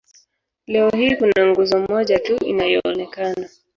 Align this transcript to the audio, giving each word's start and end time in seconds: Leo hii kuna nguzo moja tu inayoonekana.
Leo 0.67 0.89
hii 0.89 1.15
kuna 1.15 1.47
nguzo 1.47 1.79
moja 1.79 2.19
tu 2.19 2.35
inayoonekana. 2.45 3.49